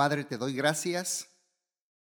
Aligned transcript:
Padre, 0.00 0.24
te 0.24 0.38
doy 0.38 0.54
gracias 0.54 1.28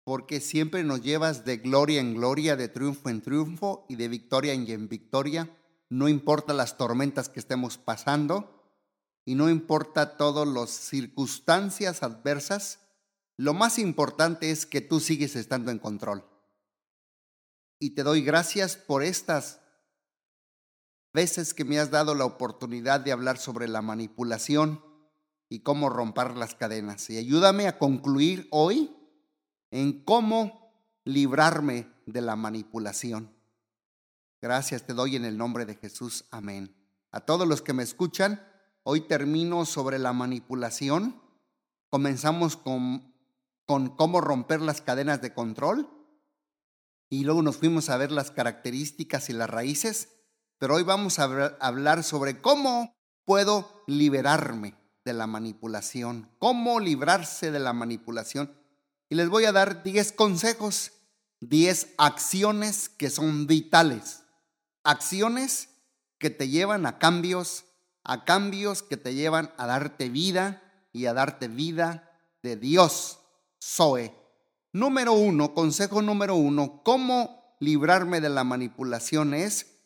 porque 0.04 0.42
siempre 0.42 0.84
nos 0.84 1.00
llevas 1.00 1.46
de 1.46 1.56
gloria 1.56 1.98
en 1.98 2.12
gloria, 2.12 2.54
de 2.54 2.68
triunfo 2.68 3.08
en 3.08 3.22
triunfo 3.22 3.86
y 3.88 3.96
de 3.96 4.08
victoria 4.08 4.52
en 4.52 4.86
victoria. 4.86 5.48
No 5.88 6.06
importa 6.06 6.52
las 6.52 6.76
tormentas 6.76 7.30
que 7.30 7.40
estemos 7.40 7.78
pasando 7.78 8.84
y 9.24 9.34
no 9.34 9.48
importa 9.48 10.18
todas 10.18 10.46
las 10.46 10.68
circunstancias 10.68 12.02
adversas, 12.02 12.80
lo 13.38 13.54
más 13.54 13.78
importante 13.78 14.50
es 14.50 14.66
que 14.66 14.82
tú 14.82 15.00
sigues 15.00 15.34
estando 15.34 15.70
en 15.70 15.78
control. 15.78 16.22
Y 17.78 17.94
te 17.94 18.02
doy 18.02 18.20
gracias 18.20 18.76
por 18.76 19.02
estas 19.02 19.62
veces 21.14 21.54
que 21.54 21.64
me 21.64 21.78
has 21.78 21.90
dado 21.90 22.14
la 22.14 22.26
oportunidad 22.26 23.00
de 23.00 23.12
hablar 23.12 23.38
sobre 23.38 23.68
la 23.68 23.80
manipulación 23.80 24.89
y 25.50 25.60
cómo 25.60 25.90
romper 25.90 26.36
las 26.36 26.54
cadenas. 26.54 27.10
Y 27.10 27.18
ayúdame 27.18 27.66
a 27.66 27.76
concluir 27.76 28.46
hoy 28.50 28.96
en 29.72 30.04
cómo 30.04 30.72
librarme 31.04 31.88
de 32.06 32.20
la 32.22 32.36
manipulación. 32.36 33.34
Gracias 34.40 34.86
te 34.86 34.94
doy 34.94 35.16
en 35.16 35.24
el 35.24 35.36
nombre 35.36 35.66
de 35.66 35.74
Jesús. 35.74 36.24
Amén. 36.30 36.74
A 37.10 37.20
todos 37.20 37.48
los 37.48 37.62
que 37.62 37.72
me 37.72 37.82
escuchan, 37.82 38.40
hoy 38.84 39.02
termino 39.02 39.66
sobre 39.66 39.98
la 39.98 40.12
manipulación. 40.12 41.20
Comenzamos 41.88 42.56
con, 42.56 43.12
con 43.66 43.96
cómo 43.96 44.20
romper 44.20 44.60
las 44.60 44.80
cadenas 44.80 45.20
de 45.20 45.34
control 45.34 45.90
y 47.08 47.24
luego 47.24 47.42
nos 47.42 47.56
fuimos 47.56 47.90
a 47.90 47.96
ver 47.96 48.12
las 48.12 48.30
características 48.30 49.30
y 49.30 49.32
las 49.32 49.50
raíces, 49.50 50.10
pero 50.58 50.76
hoy 50.76 50.84
vamos 50.84 51.18
a 51.18 51.24
hablar 51.58 52.04
sobre 52.04 52.40
cómo 52.40 52.94
puedo 53.24 53.82
liberarme 53.88 54.79
de 55.04 55.12
la 55.12 55.26
manipulación, 55.26 56.30
cómo 56.38 56.80
librarse 56.80 57.50
de 57.50 57.58
la 57.58 57.72
manipulación 57.72 58.54
y 59.10 59.16
les 59.16 59.28
voy 59.28 59.44
a 59.44 59.52
dar 59.52 59.82
10 59.82 60.12
consejos, 60.12 60.92
10 61.40 61.94
acciones 61.98 62.88
que 62.88 63.10
son 63.10 63.46
vitales. 63.46 64.22
Acciones 64.84 65.68
que 66.18 66.30
te 66.30 66.48
llevan 66.48 66.86
a 66.86 66.98
cambios, 66.98 67.64
a 68.04 68.24
cambios 68.24 68.82
que 68.82 68.96
te 68.96 69.14
llevan 69.14 69.52
a 69.58 69.66
darte 69.66 70.08
vida 70.08 70.62
y 70.92 71.06
a 71.06 71.12
darte 71.12 71.48
vida 71.48 72.10
de 72.42 72.56
Dios. 72.56 73.18
Zoe. 73.62 74.14
Número 74.72 75.12
uno, 75.12 75.54
consejo 75.54 76.00
número 76.00 76.36
uno, 76.36 76.82
cómo 76.84 77.56
librarme 77.58 78.20
de 78.20 78.28
la 78.28 78.44
manipulación 78.44 79.34
es 79.34 79.80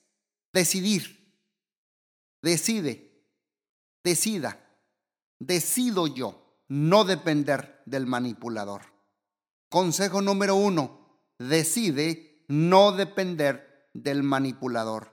decidir. 0.52 1.24
Decide, 2.42 3.24
decida, 4.02 4.63
decido 5.38 6.06
yo, 6.06 6.62
no 6.68 7.04
depender 7.04 7.82
del 7.86 8.06
manipulador. 8.06 8.82
Consejo 9.68 10.22
número 10.22 10.54
uno, 10.56 11.20
decide 11.38 12.44
no 12.48 12.92
depender 12.92 13.88
del 13.92 14.22
manipulador. 14.22 15.12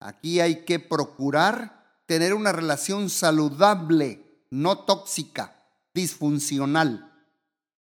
Aquí 0.00 0.40
hay 0.40 0.64
que 0.64 0.80
procurar 0.80 2.00
tener 2.06 2.34
una 2.34 2.52
relación 2.52 3.10
saludable, 3.10 4.46
no 4.50 4.80
tóxica, 4.80 5.64
disfuncional 5.94 7.12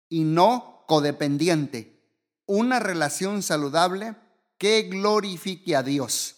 y 0.09 0.25
no 0.25 0.85
codependiente. 0.87 2.03
Una 2.47 2.79
relación 2.79 3.43
saludable 3.43 4.17
que 4.59 4.83
glorifique 4.83 5.77
a 5.77 5.83
Dios. 5.83 6.37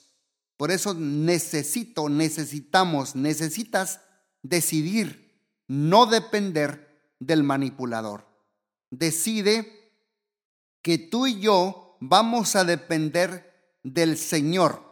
Por 0.56 0.70
eso 0.70 0.94
necesito, 0.94 2.08
necesitamos, 2.08 3.14
necesitas 3.14 4.00
decidir 4.42 5.42
no 5.66 6.06
depender 6.06 7.12
del 7.18 7.42
manipulador 7.42 8.28
decide 8.90 9.92
que 10.82 10.98
tú 10.98 11.26
y 11.26 11.40
yo 11.40 11.96
vamos 12.00 12.56
a 12.56 12.64
depender 12.64 13.74
del 13.82 14.16
Señor 14.16 14.82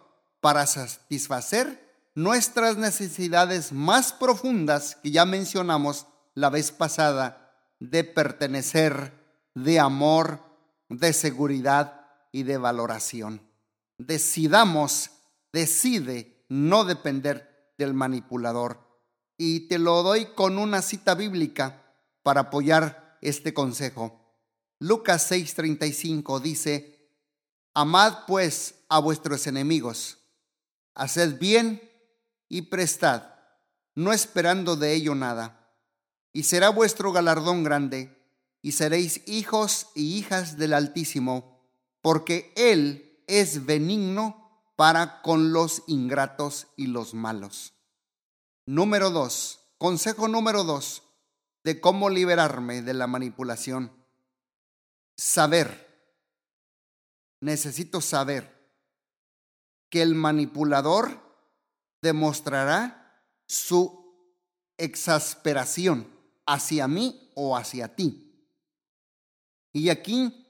para 0.40 0.66
satisfacer 0.66 1.86
nuestras 2.14 2.76
necesidades 2.76 3.72
más 3.72 4.12
profundas 4.12 4.96
que 5.02 5.10
ya 5.10 5.24
mencionamos 5.24 6.06
la 6.34 6.50
vez 6.50 6.72
pasada 6.72 7.52
de 7.78 8.04
pertenecer, 8.04 9.12
de 9.54 9.78
amor, 9.80 10.40
de 10.88 11.12
seguridad 11.12 12.06
y 12.32 12.42
de 12.42 12.58
valoración. 12.58 13.42
Decidamos, 13.98 15.10
decide 15.52 16.44
no 16.48 16.84
depender 16.84 17.72
del 17.78 17.94
manipulador. 17.94 18.85
Y 19.36 19.68
te 19.68 19.78
lo 19.78 20.02
doy 20.02 20.26
con 20.34 20.58
una 20.58 20.82
cita 20.82 21.14
bíblica 21.14 21.82
para 22.22 22.42
apoyar 22.42 23.18
este 23.20 23.54
consejo. 23.54 24.20
Lucas 24.78 25.30
6:35 25.30 26.40
dice, 26.40 26.96
Amad 27.74 28.26
pues 28.26 28.84
a 28.88 28.98
vuestros 28.98 29.46
enemigos, 29.46 30.18
haced 30.94 31.38
bien 31.38 31.80
y 32.48 32.62
prestad, 32.62 33.22
no 33.94 34.12
esperando 34.12 34.76
de 34.76 34.94
ello 34.94 35.14
nada, 35.14 35.74
y 36.32 36.44
será 36.44 36.70
vuestro 36.70 37.12
galardón 37.12 37.64
grande, 37.64 38.16
y 38.62 38.72
seréis 38.72 39.22
hijos 39.26 39.88
y 39.94 40.16
hijas 40.16 40.56
del 40.56 40.72
Altísimo, 40.72 41.60
porque 42.00 42.52
Él 42.56 43.22
es 43.26 43.66
benigno 43.66 44.64
para 44.76 45.22
con 45.22 45.52
los 45.52 45.82
ingratos 45.86 46.68
y 46.76 46.86
los 46.86 47.14
malos. 47.14 47.75
Número 48.66 49.10
2. 49.10 49.60
Consejo 49.78 50.26
número 50.26 50.64
2 50.64 51.02
de 51.62 51.80
cómo 51.80 52.10
liberarme 52.10 52.82
de 52.82 52.94
la 52.94 53.06
manipulación. 53.06 53.92
Saber. 55.16 55.86
Necesito 57.40 58.00
saber 58.00 58.52
que 59.88 60.02
el 60.02 60.16
manipulador 60.16 61.20
demostrará 62.02 63.22
su 63.46 64.04
exasperación 64.78 66.08
hacia 66.44 66.88
mí 66.88 67.30
o 67.34 67.56
hacia 67.56 67.94
ti. 67.94 68.50
Y 69.72 69.90
aquí 69.90 70.44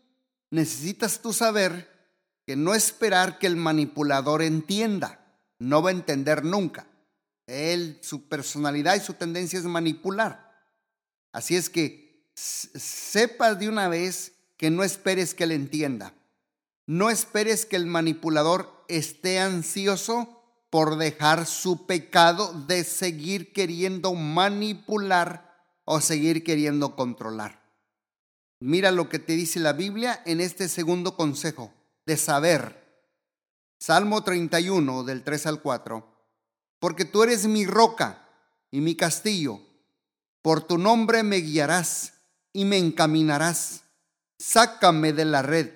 necesitas 0.50 1.20
tú 1.20 1.34
saber 1.34 1.92
que 2.46 2.56
no 2.56 2.74
esperar 2.74 3.38
que 3.38 3.46
el 3.46 3.56
manipulador 3.56 4.40
entienda, 4.40 5.38
no 5.58 5.82
va 5.82 5.90
a 5.90 5.94
entender 5.94 6.44
nunca. 6.44 6.86
Él, 7.46 7.98
su 8.02 8.28
personalidad 8.28 8.96
y 8.96 9.00
su 9.00 9.14
tendencia 9.14 9.58
es 9.58 9.64
manipular. 9.64 10.52
Así 11.32 11.56
es 11.56 11.70
que 11.70 12.30
sepas 12.34 13.58
de 13.58 13.68
una 13.68 13.88
vez 13.88 14.32
que 14.56 14.70
no 14.70 14.82
esperes 14.82 15.34
que 15.34 15.44
él 15.44 15.52
entienda. 15.52 16.14
No 16.86 17.10
esperes 17.10 17.66
que 17.66 17.76
el 17.76 17.86
manipulador 17.86 18.84
esté 18.88 19.38
ansioso 19.38 20.42
por 20.70 20.96
dejar 20.96 21.46
su 21.46 21.86
pecado 21.86 22.52
de 22.66 22.84
seguir 22.84 23.52
queriendo 23.52 24.14
manipular 24.14 25.64
o 25.84 26.00
seguir 26.00 26.44
queriendo 26.44 26.96
controlar. 26.96 27.62
Mira 28.60 28.90
lo 28.90 29.08
que 29.08 29.18
te 29.18 29.34
dice 29.34 29.60
la 29.60 29.72
Biblia 29.72 30.22
en 30.24 30.40
este 30.40 30.68
segundo 30.68 31.16
consejo, 31.16 31.72
de 32.06 32.16
saber. 32.16 32.84
Salmo 33.78 34.24
31 34.24 35.04
del 35.04 35.22
3 35.22 35.46
al 35.46 35.60
4. 35.60 36.15
Porque 36.86 37.04
tú 37.04 37.24
eres 37.24 37.48
mi 37.48 37.66
roca 37.66 38.28
y 38.70 38.80
mi 38.80 38.94
castillo 38.94 39.58
por 40.40 40.62
tu 40.68 40.78
nombre 40.78 41.24
me 41.24 41.38
guiarás 41.38 42.12
y 42.52 42.64
me 42.64 42.78
encaminarás. 42.78 43.82
Sácame 44.38 45.12
de 45.12 45.24
la 45.24 45.42
red 45.42 45.72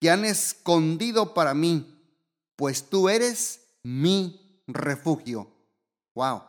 que 0.00 0.10
han 0.10 0.24
escondido 0.24 1.32
para 1.32 1.54
mí, 1.54 1.96
pues 2.56 2.90
tú 2.90 3.08
eres 3.08 3.60
mi 3.84 4.64
refugio. 4.66 5.48
Wow. 6.16 6.42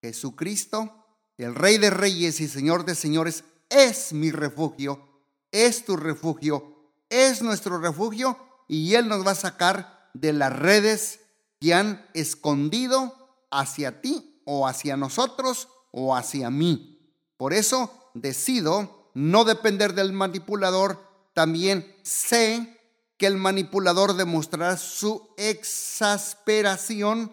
Jesucristo, 0.00 0.94
el 1.36 1.56
Rey 1.56 1.78
de 1.78 1.90
Reyes 1.90 2.40
y 2.40 2.46
Señor 2.46 2.84
de 2.84 2.94
Señores, 2.94 3.42
es 3.68 4.12
mi 4.12 4.30
refugio, 4.30 5.04
es 5.50 5.84
tu 5.84 5.96
refugio, 5.96 6.92
es 7.08 7.42
nuestro 7.42 7.78
refugio 7.78 8.38
y 8.68 8.94
Él 8.94 9.08
nos 9.08 9.26
va 9.26 9.32
a 9.32 9.34
sacar 9.34 10.10
de 10.14 10.32
las 10.32 10.56
redes 10.56 11.25
que 11.60 11.74
han 11.74 12.06
escondido 12.14 13.14
hacia 13.50 14.00
ti 14.00 14.40
o 14.44 14.66
hacia 14.66 14.96
nosotros 14.96 15.68
o 15.90 16.14
hacia 16.14 16.50
mí. 16.50 17.14
Por 17.36 17.52
eso 17.52 18.10
decido 18.14 19.10
no 19.14 19.44
depender 19.44 19.94
del 19.94 20.12
manipulador. 20.12 21.00
También 21.34 21.96
sé 22.02 22.80
que 23.16 23.26
el 23.26 23.36
manipulador 23.36 24.14
demostrará 24.14 24.76
su 24.76 25.30
exasperación. 25.36 27.32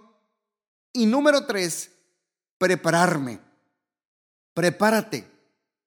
Y 0.94 1.06
número 1.06 1.46
tres, 1.46 1.92
prepararme. 2.58 3.40
Prepárate 4.54 5.30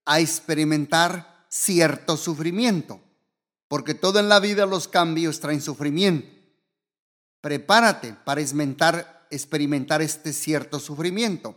a 0.04 0.20
experimentar 0.20 1.46
cierto 1.48 2.16
sufrimiento, 2.16 3.00
porque 3.68 3.94
todo 3.94 4.18
en 4.18 4.28
la 4.28 4.40
vida 4.40 4.66
los 4.66 4.88
cambios 4.88 5.40
traen 5.40 5.62
sufrimiento. 5.62 6.35
Prepárate 7.46 8.12
para 8.24 8.40
experimentar, 8.40 9.28
experimentar 9.30 10.02
este 10.02 10.32
cierto 10.32 10.80
sufrimiento 10.80 11.56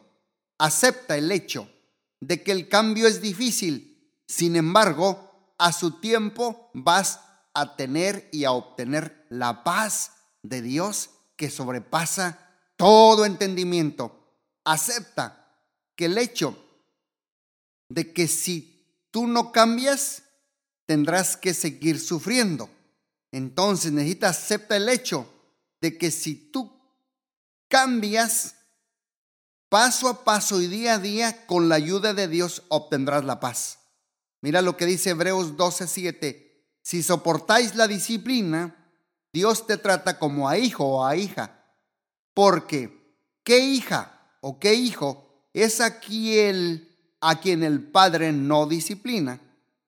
acepta 0.59 1.17
el 1.17 1.31
hecho 1.31 1.67
de 2.19 2.43
que 2.43 2.51
el 2.51 2.69
cambio 2.69 3.07
es 3.07 3.23
difícil 3.23 4.13
Sin 4.27 4.55
embargo, 4.55 5.55
a 5.57 5.73
su 5.73 5.99
tiempo 5.99 6.69
vas 6.75 7.21
a 7.55 7.75
tener 7.75 8.29
y 8.31 8.43
a 8.43 8.51
obtener 8.51 9.25
la 9.29 9.63
paz 9.63 10.11
de 10.43 10.61
Dios 10.61 11.09
que 11.35 11.49
sobrepasa 11.49 12.37
todo 12.77 13.25
entendimiento. 13.25 14.37
Acepta 14.65 15.57
que 15.95 16.05
el 16.05 16.19
hecho 16.19 16.55
de 17.89 18.13
que 18.13 18.27
si 18.27 18.95
tú 19.09 19.25
no 19.25 19.51
cambias, 19.51 20.21
tendrás 20.85 21.35
que 21.35 21.55
seguir 21.55 21.99
sufriendo. 21.99 22.69
Entonces 23.31 23.91
necesitas 23.91 24.37
aceptar 24.37 24.77
el 24.77 24.89
hecho 24.89 25.38
de 25.81 25.97
que 25.97 26.11
si 26.11 26.35
tú 26.35 26.71
cambias 27.67 28.55
paso 29.69 30.09
a 30.09 30.23
paso 30.23 30.61
y 30.61 30.67
día 30.67 30.95
a 30.95 30.99
día, 30.99 31.45
con 31.45 31.69
la 31.69 31.75
ayuda 31.75 32.13
de 32.13 32.27
Dios 32.27 32.63
obtendrás 32.69 33.23
la 33.23 33.39
paz. 33.39 33.79
Mira 34.41 34.61
lo 34.61 34.75
que 34.75 34.85
dice 34.85 35.11
Hebreos 35.11 35.55
12:7. 35.55 36.65
Si 36.81 37.03
soportáis 37.03 37.75
la 37.75 37.87
disciplina, 37.87 38.75
Dios 39.31 39.67
te 39.67 39.77
trata 39.77 40.17
como 40.17 40.49
a 40.49 40.57
hijo 40.57 40.85
o 40.85 41.05
a 41.05 41.15
hija. 41.15 41.63
Porque, 42.33 43.17
¿qué 43.43 43.59
hija 43.59 44.37
o 44.41 44.59
qué 44.59 44.73
hijo 44.73 45.45
es 45.53 45.81
aquí 45.81 46.39
el 46.39 46.85
a 47.21 47.39
quien 47.39 47.63
el 47.63 47.83
padre 47.91 48.31
no 48.31 48.65
disciplina? 48.65 49.39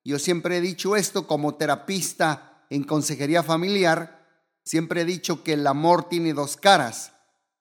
Yo 0.04 0.18
siempre 0.18 0.58
he 0.58 0.60
dicho 0.60 0.96
esto 0.96 1.26
como 1.26 1.54
terapista 1.54 2.64
en 2.70 2.84
consejería 2.84 3.42
familiar. 3.42 4.21
Siempre 4.64 5.02
he 5.02 5.04
dicho 5.04 5.42
que 5.42 5.54
el 5.54 5.66
amor 5.66 6.08
tiene 6.08 6.34
dos 6.34 6.56
caras. 6.56 7.12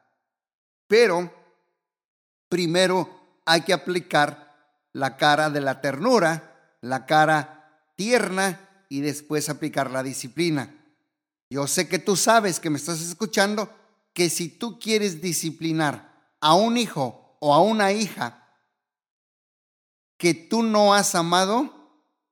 Pero 0.88 1.34
primero 2.48 3.42
hay 3.46 3.60
que 3.62 3.74
aplicar 3.74 4.56
la 4.94 5.18
cara 5.18 5.50
de 5.50 5.60
la 5.62 5.81
ternura, 5.81 6.78
la 6.81 7.06
cara 7.06 7.81
tierna 7.98 8.86
y 8.88 9.01
después 9.01 9.50
aplicar 9.50 9.92
la 9.92 10.04
disciplina. 10.04 10.75
Yo 11.50 11.68
sé 11.68 11.88
que 11.88 12.00
tú 12.00 12.16
sabes 12.16 12.60
que 12.60 12.70
me 12.70 12.78
estás 12.78 13.02
escuchando 13.02 13.70
que 14.14 14.30
si 14.30 14.50
tú 14.50 14.80
quieres 14.80 15.22
disciplinar 15.22 16.34
a 16.40 16.56
un 16.56 16.78
hijo 16.78 17.38
o 17.40 17.54
a 17.54 17.62
una 17.62 17.92
hija 17.92 18.42
que 20.18 20.34
tú 20.34 20.64
no 20.64 20.94
has 20.94 21.16
amado, 21.16 21.74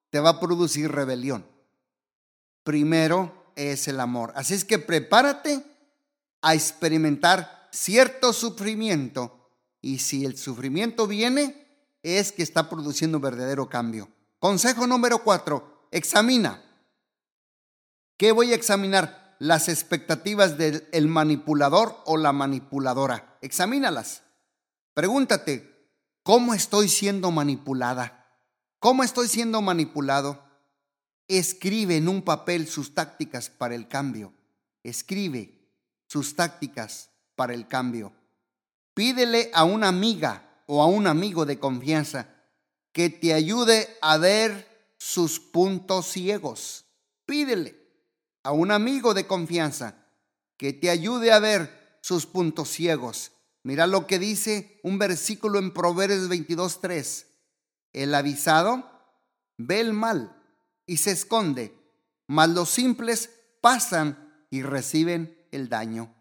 te 0.10 0.20
va 0.20 0.32
a 0.32 0.40
producir 0.40 0.92
rebelión. 0.92 1.46
Primero 2.64 3.52
es 3.56 3.88
el 3.88 4.00
amor. 4.00 4.32
Así 4.36 4.54
es 4.54 4.64
que 4.64 4.80
prepárate 4.80 5.64
a 6.42 6.54
experimentar 6.56 7.68
cierto 7.72 8.34
sufrimiento 8.34 9.50
y 9.82 10.00
si 10.00 10.26
el 10.26 10.38
sufrimiento 10.38 11.08
viene 11.08 11.68
es 12.04 12.32
que 12.32 12.44
está 12.44 12.70
produciendo 12.70 13.20
verdadero 13.20 13.70
cambio. 13.70 14.10
Consejo 14.40 14.88
número 14.88 15.24
cuatro, 15.24 15.88
examina. 15.92 16.62
¿Qué 18.18 18.32
voy 18.32 18.52
a 18.52 18.56
examinar? 18.56 19.36
Las 19.40 19.68
expectativas 19.68 20.58
del 20.58 21.08
manipulador 21.08 21.98
o 22.06 22.18
la 22.18 22.32
manipuladora. 22.32 23.38
Examínalas. 23.42 24.22
Pregúntate, 24.94 25.90
¿cómo 26.22 26.54
estoy 26.54 26.88
siendo 26.88 27.32
manipulada? 27.32 28.40
¿Cómo 28.80 29.04
estoy 29.04 29.28
siendo 29.28 29.62
manipulado? 29.62 30.44
Escribe 31.28 31.98
en 31.98 32.08
un 32.08 32.22
papel 32.22 32.68
sus 32.68 32.94
tácticas 32.94 33.50
para 33.50 33.76
el 33.76 33.88
cambio. 33.88 34.34
Escribe 34.84 35.68
sus 36.08 36.36
tácticas 36.36 37.10
para 37.36 37.54
el 37.54 37.68
cambio. 37.68 38.14
Pídele 38.94 39.50
a 39.54 39.64
una 39.64 39.88
amiga 39.88 40.64
o 40.68 40.84
a 40.84 40.86
un 40.86 41.08
amigo 41.08 41.46
de 41.46 41.60
confianza 41.60 42.30
que 42.92 43.10
te 43.10 43.34
ayude 43.34 43.98
a 44.02 44.18
ver 44.18 44.94
sus 44.98 45.40
puntos 45.40 46.06
ciegos. 46.06 46.86
Pídele 47.26 47.83
a 48.44 48.52
un 48.52 48.72
amigo 48.72 49.14
de 49.14 49.26
confianza 49.26 49.96
que 50.58 50.74
te 50.74 50.90
ayude 50.90 51.32
a 51.32 51.40
ver 51.40 51.98
sus 52.02 52.26
puntos 52.26 52.70
ciegos. 52.70 53.32
Mira 53.64 53.88
lo 53.88 54.08
que 54.08 54.20
dice 54.20 54.80
un 54.84 55.00
versículo 55.00 55.58
en 55.60 55.74
Proverbios 55.74 56.30
22.3. 56.30 57.26
El 57.94 58.14
avisado 58.14 58.90
ve 59.58 59.80
el 59.80 59.94
mal 59.94 60.36
y 60.86 60.98
se 60.98 61.12
esconde, 61.12 61.74
mas 62.28 62.50
los 62.50 62.70
simples 62.70 63.30
pasan 63.62 64.46
y 64.50 64.64
reciben 64.64 65.48
el 65.52 65.70
daño. 65.70 66.14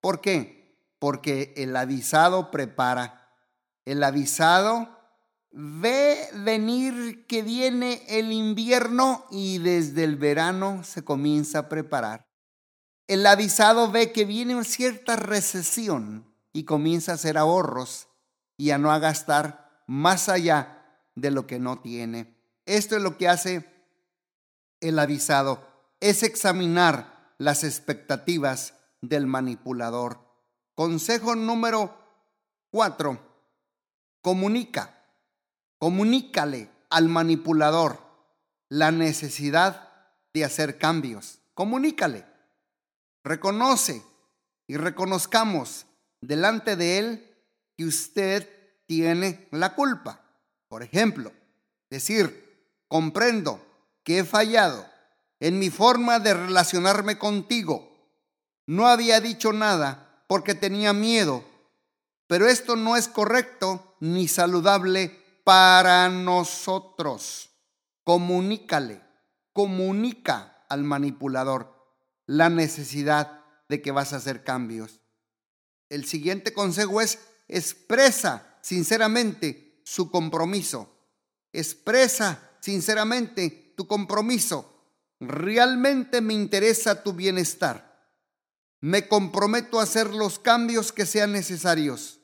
¿Por 0.00 0.20
qué? 0.20 0.76
Porque 0.98 1.54
el 1.56 1.76
avisado 1.76 2.50
prepara. 2.50 3.36
El 3.84 4.02
avisado 4.02 4.97
ve 5.50 6.28
venir 6.34 7.26
que 7.26 7.42
viene 7.42 8.02
el 8.08 8.32
invierno 8.32 9.24
y 9.30 9.58
desde 9.58 10.04
el 10.04 10.16
verano 10.16 10.84
se 10.84 11.02
comienza 11.04 11.60
a 11.60 11.68
preparar. 11.68 12.28
El 13.06 13.26
avisado 13.26 13.90
ve 13.90 14.12
que 14.12 14.24
viene 14.24 14.54
una 14.54 14.64
cierta 14.64 15.16
recesión 15.16 16.34
y 16.52 16.64
comienza 16.64 17.12
a 17.12 17.14
hacer 17.14 17.38
ahorros 17.38 18.08
y 18.56 18.70
a 18.70 18.78
no 18.78 18.88
gastar 19.00 19.82
más 19.86 20.28
allá 20.28 21.02
de 21.14 21.30
lo 21.30 21.46
que 21.46 21.58
no 21.58 21.80
tiene. 21.80 22.36
Esto 22.66 22.96
es 22.96 23.02
lo 23.02 23.16
que 23.16 23.28
hace 23.28 23.66
el 24.80 24.98
avisado, 24.98 25.66
es 26.00 26.22
examinar 26.22 27.32
las 27.38 27.64
expectativas 27.64 28.74
del 29.00 29.26
manipulador. 29.26 30.20
Consejo 30.74 31.34
número 31.34 31.98
cuatro, 32.70 33.18
comunica, 34.20 34.97
comunícale 35.78 36.70
al 36.90 37.08
manipulador 37.08 38.00
la 38.68 38.90
necesidad 38.90 39.88
de 40.34 40.44
hacer 40.44 40.78
cambios. 40.78 41.38
Comunícale, 41.54 42.26
reconoce 43.24 44.02
y 44.66 44.76
reconozcamos 44.76 45.86
delante 46.20 46.76
de 46.76 46.98
él 46.98 47.36
que 47.76 47.84
usted 47.84 48.48
tiene 48.86 49.48
la 49.52 49.74
culpa. 49.74 50.20
Por 50.68 50.82
ejemplo, 50.82 51.32
decir, 51.90 52.74
comprendo 52.88 53.64
que 54.02 54.20
he 54.20 54.24
fallado 54.24 54.86
en 55.40 55.58
mi 55.58 55.70
forma 55.70 56.18
de 56.18 56.34
relacionarme 56.34 57.18
contigo. 57.18 57.88
No 58.66 58.88
había 58.88 59.20
dicho 59.20 59.52
nada 59.52 60.24
porque 60.26 60.54
tenía 60.54 60.92
miedo, 60.92 61.44
pero 62.26 62.48
esto 62.48 62.76
no 62.76 62.96
es 62.96 63.08
correcto 63.08 63.96
ni 64.00 64.28
saludable 64.28 65.18
para 65.48 66.10
nosotros. 66.10 67.48
Comunícale, 68.04 69.02
comunica 69.54 70.66
al 70.68 70.84
manipulador 70.84 71.74
la 72.26 72.50
necesidad 72.50 73.46
de 73.66 73.80
que 73.80 73.90
vas 73.90 74.12
a 74.12 74.16
hacer 74.16 74.44
cambios. 74.44 75.00
El 75.88 76.04
siguiente 76.04 76.52
consejo 76.52 77.00
es 77.00 77.18
expresa 77.48 78.58
sinceramente 78.60 79.80
su 79.86 80.10
compromiso. 80.10 80.94
Expresa 81.54 82.50
sinceramente 82.60 83.72
tu 83.74 83.86
compromiso. 83.86 84.84
Realmente 85.18 86.20
me 86.20 86.34
interesa 86.34 87.02
tu 87.02 87.14
bienestar. 87.14 88.06
Me 88.82 89.08
comprometo 89.08 89.80
a 89.80 89.84
hacer 89.84 90.12
los 90.12 90.38
cambios 90.38 90.92
que 90.92 91.06
sean 91.06 91.32
necesarios. 91.32 92.20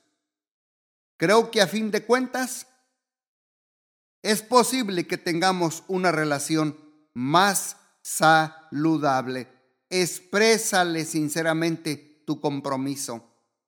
Creo 1.17 1.49
que 1.49 1.63
a 1.63 1.65
fin 1.65 1.89
de 1.89 2.05
cuentas 2.05 2.67
es 4.25 4.41
posible 4.41 5.05
que 5.05 5.19
tengamos 5.19 5.83
una 5.87 6.11
relación 6.11 6.75
más 7.13 7.77
saludable. 8.01 9.47
Exprésale 9.91 11.05
sinceramente 11.05 12.23
tu 12.25 12.41
compromiso. 12.41 13.23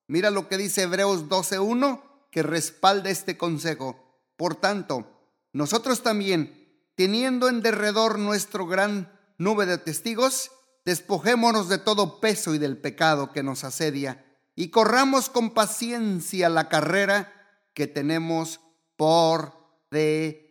Mira 0.08 0.32
lo 0.32 0.48
que 0.48 0.58
dice 0.58 0.82
Hebreos 0.82 1.30
12.1 1.30 2.02
que 2.32 2.42
respalda 2.42 3.12
este 3.12 3.38
consejo. 3.38 4.20
Por 4.36 4.56
tanto, 4.56 5.06
nosotros 5.54 6.02
también, 6.02 6.82
teniendo 6.96 7.50
en 7.50 7.62
derredor 7.62 8.18
nuestro 8.18 8.66
gran 8.66 9.16
nube 9.38 9.68
de 9.68 9.78
testigos, 9.78 10.50
despojémonos 10.86 11.70
de 11.70 11.78
todo 11.78 12.20
peso 12.20 12.56
y 12.56 12.58
del 12.58 12.80
pecado 12.80 13.32
que 13.32 13.44
nos 13.44 13.64
asedia 13.64 14.26
y 14.56 14.72
corramos 14.72 15.30
con 15.30 15.52
paciencia 15.54 16.50
la 16.50 16.68
carrera 16.68 17.32
que 17.76 17.86
tenemos 17.86 18.60
por 18.96 19.54
delante. 19.92 20.47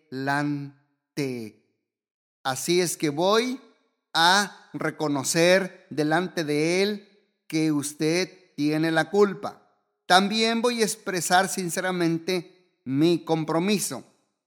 Así 2.42 2.80
es 2.80 2.96
que 2.96 3.10
voy 3.10 3.60
a 4.12 4.70
reconocer 4.72 5.86
delante 5.90 6.44
de 6.44 6.82
Él 6.82 7.08
que 7.46 7.72
usted 7.72 8.54
tiene 8.56 8.90
la 8.90 9.10
culpa 9.10 9.66
también 10.06 10.62
voy 10.62 10.80
a 10.80 10.84
expresar 10.84 11.48
sinceramente 11.48 12.78
mi 12.84 13.24
compromiso. 13.24 14.04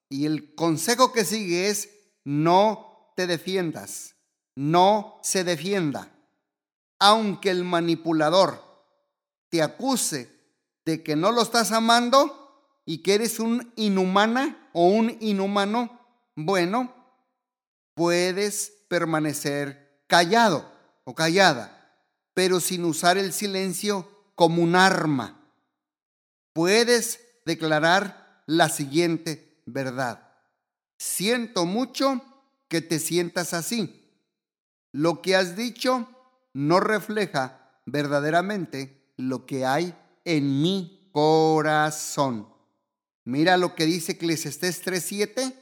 Y 0.07 0.25
el 0.25 0.55
consejo 0.55 1.11
que 1.11 1.25
sigue 1.25 1.67
es, 1.67 1.89
no 2.23 3.11
te 3.15 3.27
defiendas, 3.27 4.15
no 4.55 5.19
se 5.21 5.43
defienda. 5.43 6.09
Aunque 6.97 7.49
el 7.49 7.63
manipulador 7.63 8.63
te 9.49 9.61
acuse 9.61 10.29
de 10.85 11.03
que 11.03 11.15
no 11.15 11.31
lo 11.31 11.41
estás 11.41 11.71
amando 11.71 12.38
y 12.89 13.03
que 13.03 13.13
eres 13.13 13.39
un 13.39 13.71
inhumana 13.75 14.67
o 14.73 14.87
un 14.87 15.15
inhumano, 15.19 16.01
bueno, 16.35 16.91
puedes 17.93 18.73
permanecer 18.87 20.01
callado 20.07 20.67
o 21.03 21.13
callada, 21.13 22.01
pero 22.33 22.59
sin 22.59 22.83
usar 22.85 23.19
el 23.19 23.31
silencio 23.31 24.09
como 24.33 24.63
un 24.63 24.75
arma. 24.75 25.39
Puedes 26.51 27.19
declarar 27.45 28.41
la 28.47 28.69
siguiente 28.69 29.61
verdad. 29.67 30.27
Siento 30.97 31.67
mucho 31.67 32.23
que 32.69 32.81
te 32.81 32.97
sientas 32.97 33.53
así. 33.53 34.03
Lo 34.91 35.21
que 35.21 35.35
has 35.35 35.55
dicho 35.55 36.09
no 36.53 36.79
refleja 36.79 37.69
verdaderamente 37.85 39.13
lo 39.15 39.45
que 39.45 39.63
hay 39.63 39.93
en 40.25 40.63
mi 40.63 41.11
corazón. 41.13 42.57
Mira 43.23 43.57
lo 43.57 43.75
que 43.75 43.85
dice 43.85 44.13
Eclesiastés 44.13 44.81
3:7, 44.81 45.53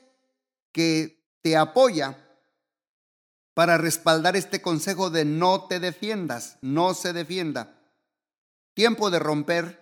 que 0.72 1.40
te 1.42 1.58
apoya 1.58 2.24
para 3.54 3.78
respaldar 3.78 4.36
este 4.36 4.62
consejo 4.62 5.10
de 5.10 5.26
no 5.26 5.68
te 5.68 5.80
defiendas, 5.80 6.58
no 6.62 6.94
se 6.94 7.14
defienda. 7.14 7.82
Tiempo 8.76 9.10
de 9.10 9.20
romper, 9.20 9.82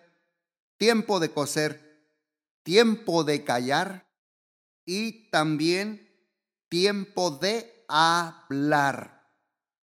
tiempo 0.78 1.20
de 1.20 1.32
coser, 1.32 2.10
tiempo 2.64 3.24
de 3.24 3.44
callar 3.44 4.08
y 4.86 5.30
también 5.30 6.10
tiempo 6.70 7.32
de 7.32 7.86
hablar. 7.88 9.30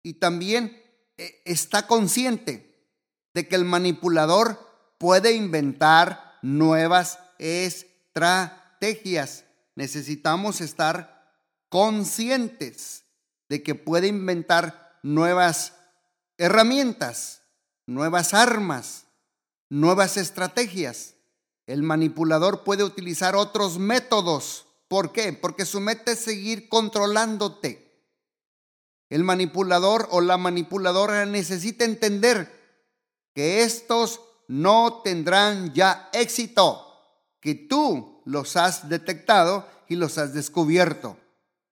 Y 0.04 0.16
también 0.16 0.82
eh, 1.18 1.42
está 1.46 1.88
consciente 1.88 2.92
de 3.34 3.48
que 3.48 3.56
el 3.56 3.66
manipulador 3.66 4.60
puede 4.98 5.34
inventar 5.34 6.40
nuevas 6.42 7.20
estrategias. 7.40 9.46
Necesitamos 9.76 10.62
estar 10.62 11.18
conscientes 11.70 13.04
de 13.50 13.64
que 13.64 13.76
puede 13.76 14.08
inventar 14.08 15.00
nuevas 15.04 15.74
herramientas, 16.38 17.42
nuevas 17.86 18.34
armas, 18.34 19.06
nuevas 19.70 20.18
estrategias. 20.18 21.16
El 21.66 21.84
manipulador 21.84 22.64
puede 22.64 22.84
utilizar 22.84 23.36
otros 23.36 23.78
métodos. 23.78 24.66
¿Por 24.88 25.12
qué? 25.12 25.34
Porque 25.34 25.66
su 25.66 25.82
meta 25.82 26.12
es 26.12 26.20
seguir 26.20 26.70
controlándote. 26.70 27.88
El 29.10 29.24
manipulador 29.24 30.08
o 30.12 30.22
la 30.22 30.38
manipuladora 30.38 31.26
necesita 31.26 31.86
entender 31.86 32.54
que 33.34 33.64
estos 33.64 34.22
no 34.48 35.02
tendrán 35.04 35.74
ya 35.74 36.10
éxito, 36.14 36.87
que 37.40 37.56
tú 37.56 38.22
los 38.26 38.56
has 38.58 38.90
detectado 38.90 39.68
y 39.88 39.96
los 39.96 40.18
has 40.18 40.34
descubierto. 40.34 41.18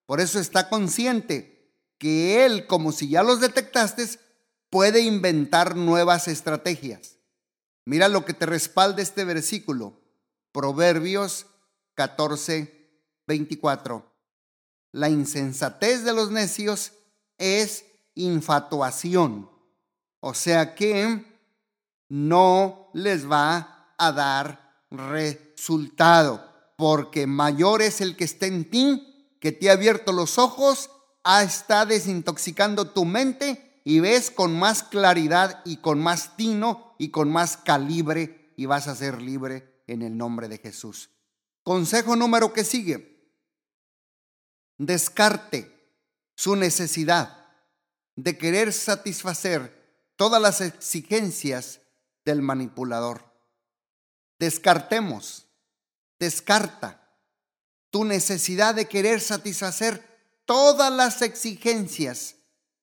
Por 0.05 0.21
eso 0.21 0.39
está 0.39 0.69
consciente 0.69 1.73
que 1.97 2.45
él, 2.45 2.67
como 2.67 2.91
si 2.91 3.09
ya 3.09 3.23
los 3.23 3.39
detectaste, 3.39 4.07
puede 4.69 5.01
inventar 5.01 5.75
nuevas 5.75 6.27
estrategias. 6.27 7.17
Mira 7.85 8.07
lo 8.07 8.25
que 8.25 8.33
te 8.33 8.45
respalda 8.45 9.01
este 9.01 9.23
versículo, 9.23 10.01
Proverbios 10.51 11.47
14, 11.95 13.01
24. 13.27 14.11
La 14.91 15.09
insensatez 15.09 16.03
de 16.03 16.13
los 16.13 16.31
necios 16.31 16.93
es 17.37 17.85
infatuación. 18.15 19.49
O 20.19 20.33
sea 20.33 20.73
que 20.75 21.25
no 22.09 22.89
les 22.93 23.29
va 23.29 23.93
a 23.97 24.11
dar 24.11 24.64
resultado, 24.97 26.43
porque 26.77 27.27
mayor 27.27 27.81
es 27.81 28.01
el 28.01 28.15
que 28.15 28.23
está 28.23 28.45
en 28.47 28.69
ti, 28.69 29.37
que 29.39 29.51
te 29.51 29.69
ha 29.69 29.73
abierto 29.73 30.11
los 30.11 30.37
ojos, 30.37 30.89
está 31.43 31.85
desintoxicando 31.85 32.91
tu 32.91 33.05
mente 33.05 33.81
y 33.83 33.99
ves 33.99 34.31
con 34.31 34.57
más 34.57 34.83
claridad 34.83 35.61
y 35.65 35.77
con 35.77 35.99
más 35.99 36.35
tino 36.35 36.95
y 36.97 37.09
con 37.09 37.31
más 37.31 37.57
calibre 37.57 38.53
y 38.57 38.65
vas 38.65 38.87
a 38.87 38.95
ser 38.95 39.21
libre 39.21 39.83
en 39.87 40.01
el 40.01 40.17
nombre 40.17 40.47
de 40.47 40.57
Jesús. 40.57 41.09
Consejo 41.63 42.15
número 42.15 42.53
que 42.53 42.63
sigue. 42.63 43.33
Descarte 44.77 45.71
su 46.35 46.55
necesidad 46.55 47.47
de 48.15 48.37
querer 48.37 48.71
satisfacer 48.73 49.73
todas 50.15 50.41
las 50.41 50.61
exigencias 50.61 51.81
del 52.23 52.41
manipulador. 52.41 53.34
Descartemos, 54.39 55.47
descarta 56.19 57.01
tu 57.89 58.03
necesidad 58.03 58.75
de 58.75 58.87
querer 58.87 59.21
satisfacer 59.21 60.03
todas 60.45 60.91
las 60.91 61.21
exigencias 61.21 62.35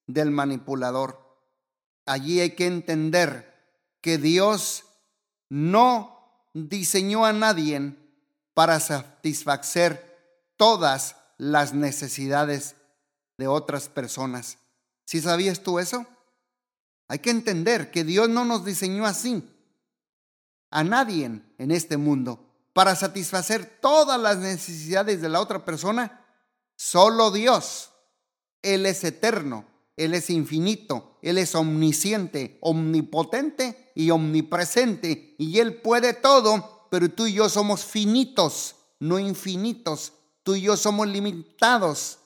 del 0.07 0.31
manipulador. 0.31 1.21
Allí 2.07 2.41
hay 2.41 2.53
que 2.53 2.67
entender 2.67 3.53
que 4.01 4.19
Dios 4.19 4.85
no 5.49 6.49
diseñó 6.55 7.25
a 7.25 7.33
nadie 7.33 7.95
para 8.55 8.81
satisfacer 8.81 10.13
todas 10.57 11.17
las 11.39 11.75
necesidades 11.75 12.75
de 13.39 13.47
otras 13.47 13.89
personas. 13.89 14.59
¿Sí 15.05 15.21
sabías 15.21 15.63
tú 15.63 15.79
eso? 15.79 16.07
Hay 17.09 17.19
que 17.19 17.31
entender 17.31 17.91
que 17.91 18.05
Dios 18.05 18.29
no 18.29 18.45
nos 18.45 18.65
diseñó 18.65 19.05
así. 19.05 19.47
A 20.73 20.83
nadie 20.83 21.27
en 21.59 21.71
este 21.71 21.97
mundo 21.97 22.49
para 22.73 22.97
satisfacer 22.97 23.79
todas 23.81 24.21
las 24.21 24.39
necesidades 24.39 25.21
de 25.21 25.29
la 25.29 25.41
otra 25.41 25.65
persona. 25.65 26.25
Solo 26.77 27.31
Dios. 27.31 27.91
Él 28.63 28.87
es 28.87 29.05
eterno, 29.05 29.67
Él 29.97 30.15
es 30.15 30.31
infinito, 30.31 31.19
Él 31.23 31.39
es 31.39 31.55
omnisciente, 31.55 32.59
omnipotente 32.61 33.93
y 33.95 34.11
omnipresente. 34.11 35.35
Y 35.39 35.59
Él 35.59 35.81
puede 35.83 36.15
todo, 36.15 36.89
pero 36.91 37.11
tú 37.11 37.27
y 37.27 37.35
yo 37.35 37.49
somos 37.49 37.85
finitos, 37.85 38.77
no 39.01 39.19
infinitos. 39.19 40.13
Tú 40.43 40.55
y 40.55 40.63
yo 40.63 40.77
somos 40.77 41.07
limitados 41.07 42.19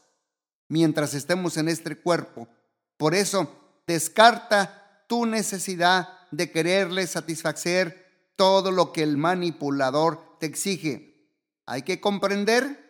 mientras 0.69 1.15
estemos 1.15 1.57
en 1.57 1.69
este 1.69 1.97
cuerpo. 1.99 2.49
Por 2.97 3.15
eso 3.15 3.51
descarta 3.87 5.05
tu 5.09 5.27
necesidad 5.27 6.09
de 6.31 6.51
quererle 6.51 7.07
satisfacer 7.07 8.06
todo 8.37 8.71
lo 8.71 8.93
que 8.93 9.03
el 9.03 9.17
manipulador 9.17 10.39
te 10.39 10.47
exige. 10.47 11.33
Hay 11.67 11.83
que 11.83 12.01
comprender 12.01 12.87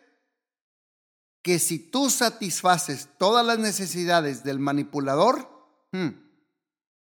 que 1.41 1.59
si 1.59 1.79
tú 1.79 2.09
satisfaces 2.09 3.09
todas 3.17 3.45
las 3.45 3.57
necesidades 3.57 4.43
del 4.43 4.59
manipulador, 4.59 5.49
hmm, 5.93 6.09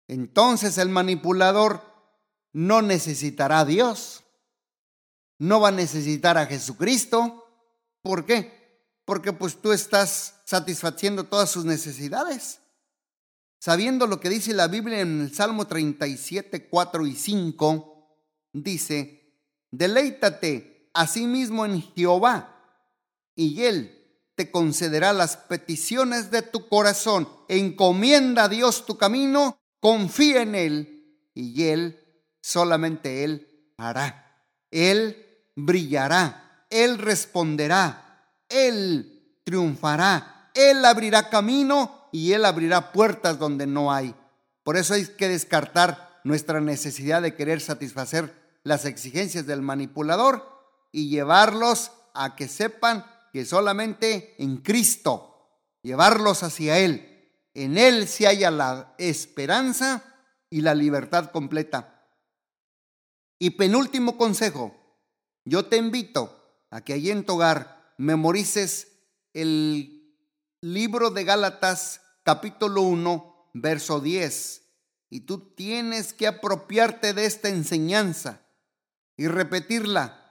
entonces 0.07 0.79
el 0.79 0.89
manipulador 0.89 1.83
no 2.53 2.81
necesitará 2.81 3.61
a 3.61 3.65
Dios, 3.65 4.25
no 5.39 5.61
va 5.61 5.69
a 5.69 5.73
necesitar 5.73 6.39
a 6.39 6.47
Jesucristo. 6.47 7.45
¿Por 8.03 8.25
qué? 8.25 8.87
Porque 9.05 9.33
pues 9.33 9.61
tú 9.61 9.73
estás 9.73 10.41
satisfaciendo 10.45 11.25
todas 11.25 11.51
sus 11.51 11.65
necesidades. 11.65 12.61
Sabiendo 13.61 14.07
lo 14.07 14.21
que 14.21 14.29
dice 14.29 14.55
la 14.55 14.69
Biblia 14.69 15.01
en 15.01 15.21
el 15.21 15.35
Salmo 15.35 15.67
37, 15.67 16.69
4 16.69 17.07
y 17.07 17.17
5, 17.17 17.98
dice, 18.53 19.35
deleítate 19.71 20.91
a 20.95 21.07
sí 21.07 21.27
mismo 21.27 21.65
en 21.65 21.83
Jehová, 21.83 22.55
y 23.35 23.63
Él 23.63 23.95
te 24.35 24.51
concederá 24.51 25.13
las 25.13 25.37
peticiones 25.37 26.31
de 26.31 26.43
tu 26.43 26.69
corazón. 26.69 27.29
Encomienda 27.49 28.45
a 28.45 28.49
Dios 28.49 28.87
tu 28.87 28.97
camino, 28.97 29.59
confía 29.81 30.43
en 30.43 30.55
Él, 30.55 31.31
y 31.35 31.65
Él, 31.65 31.99
solamente 32.41 33.25
Él 33.25 33.73
hará. 33.77 34.43
Él 34.71 35.27
brillará, 35.57 36.67
Él 36.71 36.99
responderá, 36.99 38.33
Él 38.49 39.41
triunfará, 39.45 40.51
Él 40.55 40.85
abrirá 40.85 41.31
camino 41.31 42.09
y 42.13 42.33
Él 42.33 42.45
abrirá 42.45 42.93
puertas 42.93 43.39
donde 43.39 43.67
no 43.67 43.93
hay. 43.93 44.15
Por 44.63 44.77
eso 44.77 44.95
hay 44.95 45.07
que 45.07 45.29
descartar 45.29 46.08
nuestra 46.29 46.61
necesidad 46.61 47.23
de 47.23 47.35
querer 47.35 47.61
satisfacer 47.61 48.33
las 48.63 48.85
exigencias 48.85 49.47
del 49.47 49.63
manipulador 49.63 50.47
y 50.93 51.09
llevarlos 51.09 51.91
a 52.15 52.37
que 52.37 52.47
sepan 52.47 53.05
que 53.33 53.45
solamente 53.45 54.35
en 54.39 54.59
Cristo, 54.59 55.59
llevarlos 55.83 56.43
hacia 56.43 56.79
Él. 56.79 57.33
En 57.55 57.79
Él 57.79 58.07
se 58.07 58.27
halla 58.27 58.51
la 58.51 58.95
esperanza 58.99 60.05
y 60.51 60.61
la 60.61 60.75
libertad 60.75 61.31
completa. 61.31 62.07
Y 63.39 63.51
penúltimo 63.51 64.17
consejo, 64.17 64.75
yo 65.45 65.67
te 65.67 65.77
invito 65.77 66.35
a 66.71 66.83
que 66.83 66.93
allí 66.93 67.11
en 67.11 67.25
tu 67.25 67.35
hogar 67.35 67.95
memorices 67.97 68.89
el 69.33 70.15
libro 70.61 71.11
de 71.11 71.25
Gálatas 71.25 72.03
capítulo 72.23 72.83
1, 72.83 73.51
verso 73.55 74.01
10. 74.01 74.68
Y 75.11 75.21
tú 75.21 75.55
tienes 75.55 76.13
que 76.13 76.27
apropiarte 76.27 77.15
de 77.15 77.25
esta 77.25 77.49
enseñanza 77.49 78.43
y 79.17 79.29
repetirla. 79.29 80.25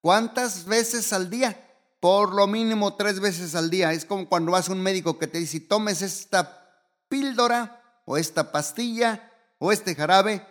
¿Cuántas 0.00 0.64
veces 0.64 1.12
al 1.12 1.30
día? 1.30 1.68
Por 2.00 2.34
lo 2.34 2.46
mínimo 2.46 2.96
tres 2.96 3.20
veces 3.20 3.54
al 3.54 3.70
día. 3.70 3.92
Es 3.92 4.04
como 4.04 4.28
cuando 4.28 4.52
vas 4.52 4.68
a 4.68 4.72
un 4.72 4.80
médico 4.80 5.18
que 5.18 5.26
te 5.26 5.38
dice, 5.38 5.60
tomes 5.60 6.02
esta 6.02 6.62
píldora 7.08 8.00
o 8.04 8.16
esta 8.16 8.52
pastilla 8.52 9.32
o 9.58 9.72
este 9.72 9.94
jarabe 9.94 10.46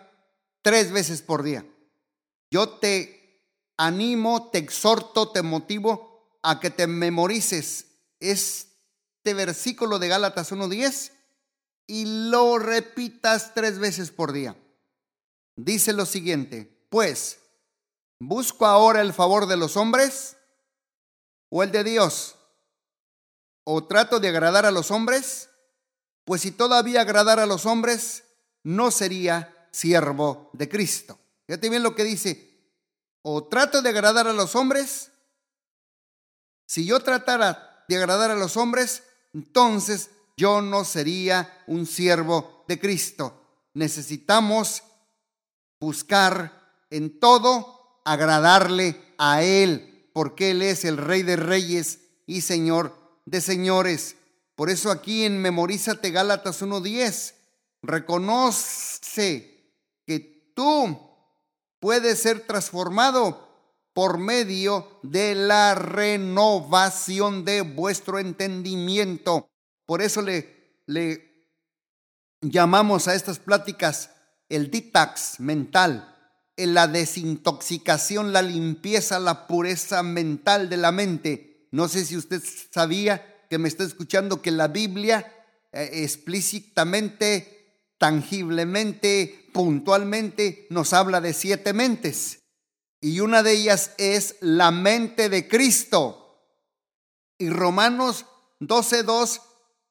tres 0.62 0.92
veces 0.92 1.22
por 1.22 1.42
día. 1.42 1.66
Yo 2.50 2.68
te 2.68 3.22
animo, 3.76 4.50
te 4.50 4.58
exhorto, 4.58 5.30
te 5.30 5.42
motivo 5.42 6.38
a 6.42 6.60
que 6.60 6.70
te 6.70 6.86
memorices 6.86 7.86
este 8.20 9.34
versículo 9.34 9.98
de 9.98 10.08
Gálatas 10.08 10.52
1.10 10.52 11.12
y 11.86 12.30
lo 12.30 12.58
repitas 12.58 13.54
tres 13.54 13.78
veces 13.78 14.10
por 14.10 14.32
día. 14.32 14.56
Dice 15.56 15.92
lo 15.92 16.06
siguiente, 16.06 16.86
pues, 16.88 17.38
¿busco 18.18 18.66
ahora 18.66 19.00
el 19.00 19.12
favor 19.12 19.46
de 19.46 19.56
los 19.56 19.76
hombres 19.76 20.36
o 21.50 21.62
el 21.62 21.70
de 21.70 21.84
Dios? 21.84 22.36
¿O 23.64 23.84
trato 23.84 24.18
de 24.18 24.28
agradar 24.28 24.66
a 24.66 24.70
los 24.70 24.90
hombres? 24.90 25.50
Pues 26.24 26.42
si 26.42 26.50
todavía 26.50 27.02
agradar 27.02 27.38
a 27.38 27.46
los 27.46 27.66
hombres, 27.66 28.24
no 28.62 28.90
sería 28.90 29.68
siervo 29.70 30.50
de 30.52 30.68
Cristo. 30.68 31.18
Fíjate 31.46 31.68
bien 31.68 31.82
lo 31.82 31.94
que 31.94 32.04
dice. 32.04 32.52
O 33.22 33.44
trato 33.44 33.82
de 33.82 33.90
agradar 33.90 34.26
a 34.26 34.32
los 34.32 34.56
hombres. 34.56 35.10
Si 36.66 36.86
yo 36.86 37.00
tratara 37.00 37.84
de 37.88 37.96
agradar 37.96 38.30
a 38.30 38.36
los 38.36 38.56
hombres, 38.56 39.02
entonces 39.32 40.10
yo 40.42 40.60
no 40.60 40.84
sería 40.84 41.62
un 41.68 41.86
siervo 41.86 42.64
de 42.66 42.80
Cristo. 42.80 43.40
Necesitamos 43.74 44.82
buscar 45.78 46.82
en 46.90 47.20
todo 47.20 48.00
agradarle 48.04 49.00
a 49.18 49.44
Él, 49.44 50.10
porque 50.12 50.50
Él 50.50 50.62
es 50.62 50.84
el 50.84 50.96
Rey 50.96 51.22
de 51.22 51.36
Reyes 51.36 52.00
y 52.26 52.40
Señor 52.40 52.92
de 53.24 53.40
Señores. 53.40 54.16
Por 54.56 54.68
eso 54.68 54.90
aquí 54.90 55.24
en 55.24 55.40
Memorízate 55.40 56.10
Gálatas 56.10 56.60
1.10, 56.60 57.34
reconoce 57.80 59.64
que 60.04 60.50
tú 60.56 60.98
puede 61.78 62.16
ser 62.16 62.40
transformado 62.48 63.48
por 63.92 64.18
medio 64.18 64.98
de 65.04 65.36
la 65.36 65.76
renovación 65.76 67.44
de 67.44 67.60
vuestro 67.60 68.18
entendimiento. 68.18 69.51
Por 69.92 70.00
eso 70.00 70.22
le, 70.22 70.78
le 70.86 71.50
llamamos 72.40 73.08
a 73.08 73.14
estas 73.14 73.38
pláticas 73.38 74.08
el 74.48 74.70
detox 74.70 75.38
mental, 75.38 76.16
en 76.56 76.72
la 76.72 76.86
desintoxicación, 76.88 78.32
la 78.32 78.40
limpieza, 78.40 79.20
la 79.20 79.46
pureza 79.46 80.02
mental 80.02 80.70
de 80.70 80.78
la 80.78 80.92
mente. 80.92 81.68
No 81.72 81.88
sé 81.88 82.06
si 82.06 82.16
usted 82.16 82.42
sabía 82.72 83.44
que 83.50 83.58
me 83.58 83.68
está 83.68 83.84
escuchando 83.84 84.40
que 84.40 84.50
la 84.50 84.68
Biblia 84.68 85.30
eh, 85.72 85.90
explícitamente 85.92 87.84
tangiblemente, 87.98 89.50
puntualmente, 89.52 90.68
nos 90.70 90.94
habla 90.94 91.20
de 91.20 91.34
siete 91.34 91.74
mentes. 91.74 92.38
Y 92.98 93.20
una 93.20 93.42
de 93.42 93.52
ellas 93.52 93.90
es 93.98 94.36
la 94.40 94.70
mente 94.70 95.28
de 95.28 95.46
Cristo. 95.48 96.48
Y 97.36 97.50
Romanos 97.50 98.24
12.2, 98.60 99.42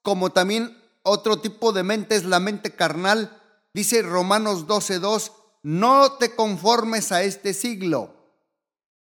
como 0.02 0.32
también 0.32 0.78
otro 1.04 1.40
tipo 1.40 1.72
de 1.74 1.84
mente 1.84 2.16
es 2.16 2.26
la 2.26 2.40
mente 2.40 2.76
carnal, 2.76 3.42
dice 3.74 4.02
Romanos 4.02 4.68
12.2, 4.68 5.32
no 5.64 6.14
te 6.14 6.36
conformes 6.36 7.12
a 7.12 7.24
este 7.24 7.54
siglo, 7.54 8.14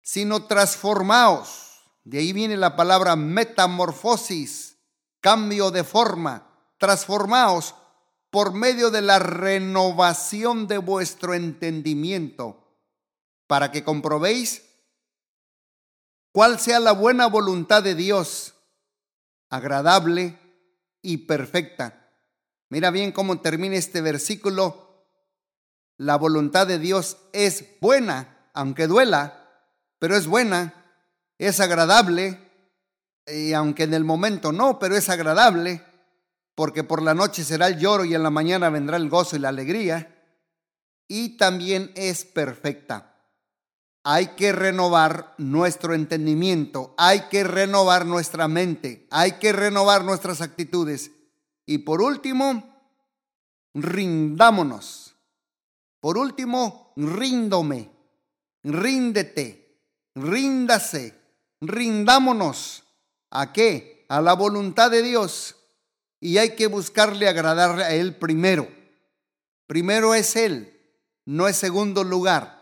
sino 0.02 0.44
transformaos. 0.44 1.82
De 2.04 2.18
ahí 2.18 2.32
viene 2.32 2.56
la 2.56 2.76
palabra 2.76 3.16
metamorfosis, 3.16 4.76
cambio 5.20 5.70
de 5.70 5.84
forma, 5.84 6.46
transformaos 6.78 7.74
por 8.30 8.52
medio 8.52 8.90
de 8.90 9.02
la 9.02 9.18
renovación 9.18 10.66
de 10.66 10.78
vuestro 10.78 11.34
entendimiento, 11.34 12.62
para 13.46 13.70
que 13.70 13.84
comprobéis 13.84 14.62
cuál 16.32 16.60
sea 16.60 16.80
la 16.80 16.92
buena 16.92 17.26
voluntad 17.26 17.82
de 17.82 17.94
Dios, 17.94 18.54
agradable 19.48 20.38
y 21.06 21.18
perfecta. 21.18 22.10
Mira 22.68 22.90
bien 22.90 23.12
cómo 23.12 23.40
termina 23.40 23.76
este 23.76 24.00
versículo. 24.00 25.06
La 25.98 26.16
voluntad 26.16 26.66
de 26.66 26.80
Dios 26.80 27.16
es 27.32 27.64
buena, 27.80 28.50
aunque 28.54 28.88
duela, 28.88 29.70
pero 30.00 30.16
es 30.16 30.26
buena, 30.26 30.74
es 31.38 31.60
agradable, 31.60 32.40
y 33.24 33.52
aunque 33.52 33.84
en 33.84 33.94
el 33.94 34.02
momento 34.02 34.50
no, 34.50 34.80
pero 34.80 34.96
es 34.96 35.08
agradable 35.08 35.80
porque 36.56 36.82
por 36.82 37.02
la 37.02 37.14
noche 37.14 37.44
será 37.44 37.68
el 37.68 37.78
lloro 37.78 38.04
y 38.04 38.14
en 38.14 38.22
la 38.24 38.30
mañana 38.30 38.68
vendrá 38.70 38.96
el 38.96 39.08
gozo 39.08 39.36
y 39.36 39.38
la 39.38 39.50
alegría, 39.50 40.24
y 41.06 41.36
también 41.36 41.92
es 41.94 42.24
perfecta. 42.24 43.15
Hay 44.08 44.36
que 44.36 44.52
renovar 44.52 45.34
nuestro 45.36 45.92
entendimiento, 45.92 46.94
hay 46.96 47.22
que 47.22 47.42
renovar 47.42 48.06
nuestra 48.06 48.46
mente, 48.46 49.04
hay 49.10 49.32
que 49.32 49.52
renovar 49.52 50.04
nuestras 50.04 50.40
actitudes. 50.40 51.10
Y 51.66 51.78
por 51.78 52.00
último, 52.00 52.72
rindámonos. 53.74 55.16
Por 55.98 56.18
último, 56.18 56.92
ríndome, 56.94 57.90
ríndete, 58.62 59.82
ríndase, 60.14 61.12
rindámonos. 61.60 62.84
¿A 63.32 63.52
qué? 63.52 64.06
A 64.08 64.20
la 64.20 64.34
voluntad 64.34 64.88
de 64.88 65.02
Dios 65.02 65.56
y 66.20 66.38
hay 66.38 66.54
que 66.54 66.68
buscarle 66.68 67.26
agradarle 67.26 67.82
a 67.82 67.92
Él 67.92 68.14
primero. 68.14 68.68
Primero 69.66 70.14
es 70.14 70.36
Él, 70.36 70.80
no 71.24 71.48
es 71.48 71.56
segundo 71.56 72.04
lugar. 72.04 72.55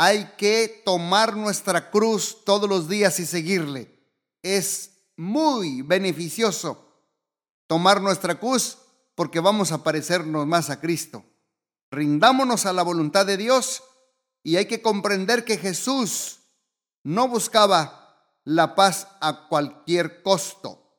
Hay 0.00 0.34
que 0.36 0.82
tomar 0.84 1.36
nuestra 1.36 1.90
cruz 1.90 2.44
todos 2.44 2.68
los 2.68 2.88
días 2.88 3.18
y 3.18 3.26
seguirle. 3.26 3.98
Es 4.42 4.92
muy 5.16 5.82
beneficioso 5.82 7.02
tomar 7.66 8.00
nuestra 8.00 8.38
cruz 8.38 8.78
porque 9.16 9.40
vamos 9.40 9.72
a 9.72 9.82
parecernos 9.82 10.46
más 10.46 10.70
a 10.70 10.80
Cristo. 10.80 11.24
Rindámonos 11.90 12.64
a 12.64 12.72
la 12.72 12.84
voluntad 12.84 13.26
de 13.26 13.36
Dios 13.36 13.82
y 14.44 14.54
hay 14.54 14.66
que 14.66 14.82
comprender 14.82 15.44
que 15.44 15.58
Jesús 15.58 16.38
no 17.02 17.26
buscaba 17.26 18.38
la 18.44 18.76
paz 18.76 19.08
a 19.20 19.48
cualquier 19.48 20.22
costo. 20.22 20.96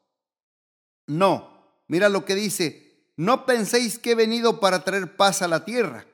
No, 1.08 1.50
Mira 1.90 2.08
lo 2.08 2.24
que 2.24 2.36
dice, 2.36 3.12
no 3.18 3.48
penséis 3.48 3.98
que 3.98 4.12
he 4.12 4.16
venido 4.16 4.60
para 4.60 4.86
traer 4.86 5.18
paz 5.18 5.42
a 5.42 5.48
la 5.48 5.66
tierra. 5.66 6.06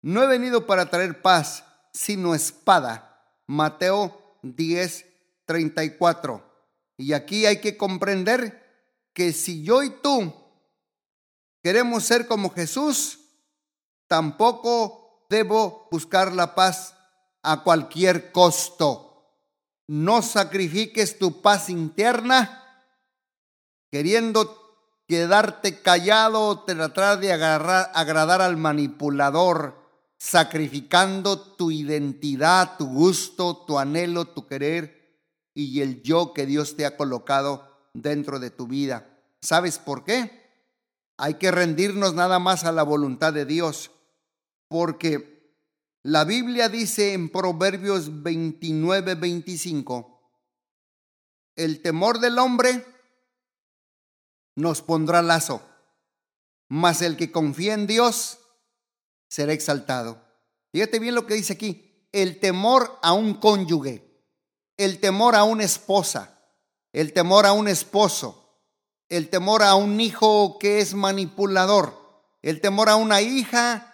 No 0.00 0.22
he 0.22 0.26
venido 0.26 0.66
para 0.66 0.88
traer 0.88 1.20
paz, 1.20 1.62
sino 1.94 2.34
espada. 2.34 3.40
Mateo 3.46 4.38
10, 4.42 5.06
34. 5.46 6.44
Y 6.98 7.14
aquí 7.14 7.46
hay 7.46 7.60
que 7.60 7.78
comprender 7.78 8.62
que 9.14 9.32
si 9.32 9.62
yo 9.62 9.82
y 9.82 9.90
tú 9.90 10.34
queremos 11.62 12.04
ser 12.04 12.26
como 12.26 12.50
Jesús, 12.50 13.20
tampoco 14.08 15.26
debo 15.30 15.88
buscar 15.90 16.32
la 16.32 16.54
paz 16.54 16.94
a 17.42 17.62
cualquier 17.62 18.32
costo. 18.32 19.40
No 19.86 20.20
sacrifiques 20.20 21.18
tu 21.18 21.40
paz 21.40 21.70
interna 21.70 22.60
queriendo 23.90 24.60
quedarte 25.06 25.80
callado, 25.80 26.64
tratar 26.64 27.20
de 27.20 27.32
agarrar, 27.32 27.92
agradar 27.94 28.42
al 28.42 28.56
manipulador, 28.56 29.83
sacrificando 30.24 31.38
tu 31.38 31.70
identidad, 31.70 32.78
tu 32.78 32.86
gusto, 32.86 33.62
tu 33.66 33.78
anhelo, 33.78 34.24
tu 34.24 34.46
querer 34.46 35.20
y 35.52 35.82
el 35.82 36.02
yo 36.02 36.32
que 36.32 36.46
Dios 36.46 36.76
te 36.76 36.86
ha 36.86 36.96
colocado 36.96 37.90
dentro 37.92 38.40
de 38.40 38.50
tu 38.50 38.66
vida. 38.66 39.20
¿Sabes 39.42 39.78
por 39.78 40.02
qué? 40.02 40.48
Hay 41.18 41.34
que 41.34 41.50
rendirnos 41.50 42.14
nada 42.14 42.38
más 42.38 42.64
a 42.64 42.72
la 42.72 42.82
voluntad 42.82 43.34
de 43.34 43.44
Dios, 43.44 43.90
porque 44.68 45.58
la 46.02 46.24
Biblia 46.24 46.70
dice 46.70 47.12
en 47.12 47.28
Proverbios 47.28 48.22
29, 48.22 49.16
25, 49.16 50.22
el 51.54 51.82
temor 51.82 52.18
del 52.18 52.38
hombre 52.38 52.86
nos 54.54 54.80
pondrá 54.80 55.20
lazo, 55.20 55.60
mas 56.70 57.02
el 57.02 57.18
que 57.18 57.30
confía 57.30 57.74
en 57.74 57.86
Dios 57.86 58.38
será 59.34 59.52
exaltado. 59.52 60.22
Fíjate 60.70 61.00
bien 61.00 61.16
lo 61.16 61.26
que 61.26 61.34
dice 61.34 61.54
aquí, 61.54 62.06
el 62.12 62.38
temor 62.38 63.00
a 63.02 63.14
un 63.14 63.34
cónyuge, 63.34 64.22
el 64.76 65.00
temor 65.00 65.34
a 65.34 65.42
una 65.42 65.64
esposa, 65.64 66.38
el 66.92 67.12
temor 67.12 67.44
a 67.44 67.52
un 67.52 67.66
esposo, 67.66 68.60
el 69.08 69.30
temor 69.30 69.64
a 69.64 69.74
un 69.74 70.00
hijo 70.00 70.56
que 70.60 70.78
es 70.78 70.94
manipulador, 70.94 72.00
el 72.42 72.60
temor 72.60 72.88
a 72.88 72.94
una 72.94 73.22
hija 73.22 73.92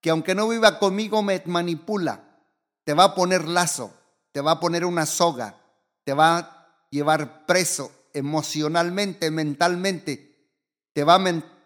que 0.00 0.08
aunque 0.08 0.34
no 0.34 0.48
viva 0.48 0.78
conmigo 0.78 1.22
me 1.22 1.42
manipula, 1.44 2.40
te 2.84 2.94
va 2.94 3.04
a 3.04 3.14
poner 3.14 3.46
lazo, 3.48 3.92
te 4.32 4.40
va 4.40 4.52
a 4.52 4.60
poner 4.60 4.86
una 4.86 5.04
soga, 5.04 5.60
te 6.04 6.14
va 6.14 6.38
a 6.38 6.86
llevar 6.88 7.44
preso 7.44 7.92
emocionalmente, 8.14 9.30
mentalmente, 9.30 10.48
te 10.94 11.04
va 11.04 11.16
a 11.16 11.18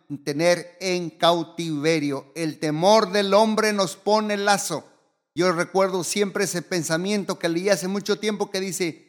mantener 0.09 0.77
en 0.81 1.11
cautiverio. 1.11 2.33
El 2.35 2.59
temor 2.59 3.13
del 3.13 3.35
hombre 3.35 3.73
nos 3.73 3.97
pone 3.97 4.37
lazo. 4.37 4.85
Yo 5.35 5.53
recuerdo 5.53 6.05
siempre 6.05 6.45
ese 6.45 6.63
pensamiento 6.63 7.39
que 7.39 7.49
leí 7.49 7.69
hace 7.69 7.89
mucho 7.89 8.19
tiempo 8.19 8.51
que 8.51 8.61
dice, 8.61 9.05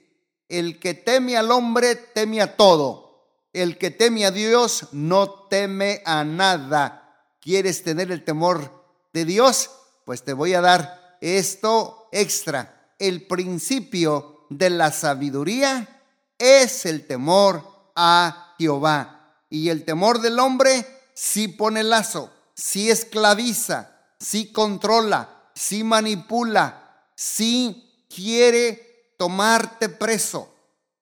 el 0.49 0.79
que 0.79 0.93
teme 0.93 1.38
al 1.38 1.51
hombre 1.51 1.95
teme 1.95 2.41
a 2.41 2.55
todo. 2.55 3.05
El 3.53 3.77
que 3.77 3.91
teme 3.91 4.25
a 4.25 4.31
Dios 4.31 4.89
no 4.91 5.29
teme 5.47 6.01
a 6.05 6.23
nada. 6.23 7.29
¿Quieres 7.39 7.84
tener 7.84 8.12
el 8.12 8.23
temor 8.23 8.71
de 9.13 9.25
Dios? 9.25 9.69
Pues 10.03 10.23
te 10.23 10.34
voy 10.34 10.53
a 10.53 10.62
dar 10.62 11.17
esto 11.21 12.10
extra. 12.12 12.93
El 12.99 13.27
principio 13.27 14.45
de 14.49 14.69
la 14.69 14.91
sabiduría 14.91 16.01
es 16.38 16.86
el 16.86 17.08
temor 17.08 17.63
a 17.95 18.55
Jehová. 18.58 19.14
Y 19.49 19.69
el 19.69 19.86
temor 19.86 20.21
del 20.21 20.39
hombre 20.39 20.86
sí 21.13 21.47
pone 21.47 21.84
lazo, 21.84 22.31
sí 22.55 22.89
esclaviza, 22.89 24.01
sí 24.19 24.51
controla, 24.51 25.51
sí 25.55 25.84
manipula, 25.84 27.10
sí 27.15 28.05
quiere 28.13 29.13
tomarte 29.17 29.89
preso. 29.89 30.53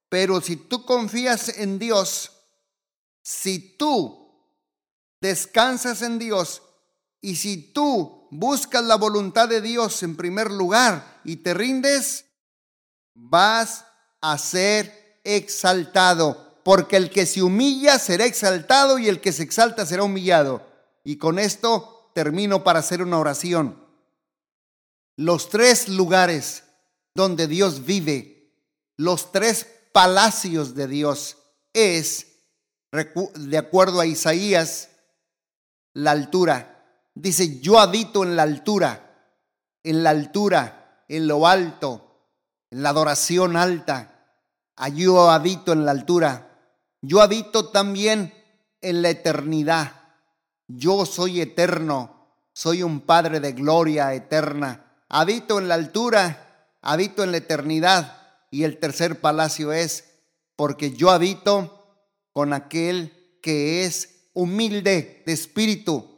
Pero 0.09 0.41
si 0.41 0.57
tú 0.57 0.85
confías 0.85 1.49
en 1.49 1.79
Dios, 1.79 2.31
si 3.23 3.77
tú 3.77 4.23
descansas 5.21 6.01
en 6.01 6.19
Dios 6.19 6.61
y 7.21 7.37
si 7.37 7.71
tú 7.71 8.27
buscas 8.29 8.83
la 8.83 8.95
voluntad 8.95 9.47
de 9.47 9.61
Dios 9.61 10.03
en 10.03 10.17
primer 10.17 10.51
lugar 10.51 11.21
y 11.23 11.37
te 11.37 11.53
rindes, 11.53 12.25
vas 13.13 13.85
a 14.21 14.37
ser 14.37 15.21
exaltado, 15.23 16.42
porque 16.63 16.97
el 16.97 17.09
que 17.09 17.25
se 17.25 17.41
humilla 17.41 17.99
será 17.99 18.25
exaltado 18.25 18.97
y 18.97 19.07
el 19.09 19.21
que 19.21 19.33
se 19.33 19.43
exalta 19.43 19.85
será 19.85 20.03
humillado. 20.03 20.65
Y 21.03 21.17
con 21.17 21.39
esto 21.39 22.11
termino 22.13 22.63
para 22.63 22.79
hacer 22.79 23.01
una 23.01 23.19
oración. 23.19 23.83
Los 25.15 25.49
tres 25.49 25.89
lugares 25.89 26.63
donde 27.13 27.47
Dios 27.47 27.85
vive, 27.85 28.51
los 28.97 29.31
tres 29.31 29.67
palacios 29.91 30.75
de 30.75 30.87
Dios 30.87 31.37
es, 31.73 32.27
de 32.91 33.57
acuerdo 33.57 33.99
a 33.99 34.05
Isaías, 34.05 34.89
la 35.93 36.11
altura. 36.11 36.69
Dice, 37.13 37.59
yo 37.59 37.79
habito 37.79 38.23
en 38.23 38.35
la 38.35 38.43
altura, 38.43 39.35
en 39.83 40.03
la 40.03 40.11
altura, 40.11 41.03
en 41.07 41.27
lo 41.27 41.45
alto, 41.45 42.13
en 42.71 42.81
la 42.81 42.89
adoración 42.89 43.55
alta. 43.57 44.09
Yo 44.95 45.29
habito 45.29 45.73
en 45.73 45.85
la 45.85 45.91
altura. 45.91 46.52
Yo 47.03 47.21
habito 47.21 47.69
también 47.69 48.33
en 48.81 49.03
la 49.03 49.11
eternidad. 49.11 49.91
Yo 50.67 51.05
soy 51.05 51.41
eterno. 51.41 52.31
Soy 52.53 52.81
un 52.81 53.01
Padre 53.01 53.39
de 53.39 53.51
gloria 53.51 54.11
eterna. 54.15 55.05
Habito 55.09 55.59
en 55.59 55.67
la 55.67 55.75
altura, 55.75 56.71
habito 56.81 57.23
en 57.23 57.31
la 57.31 57.37
eternidad. 57.37 58.17
Y 58.49 58.63
el 58.63 58.79
tercer 58.79 59.21
palacio 59.21 59.71
es, 59.71 60.05
porque 60.55 60.93
yo 60.93 61.11
habito 61.11 62.07
con 62.31 62.53
aquel 62.53 63.37
que 63.43 63.85
es 63.85 64.29
humilde 64.33 65.21
de 65.27 65.33
espíritu 65.33 66.09